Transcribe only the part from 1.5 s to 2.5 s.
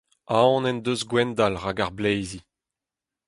rak ar bleizi.